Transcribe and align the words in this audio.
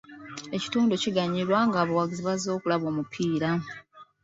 Ekitundu 0.55 0.93
kiganyulwa 1.03 1.59
ng'abawagizi 1.67 2.21
bazze 2.27 2.49
okulaba 2.55 2.85
omupiira. 2.91 3.49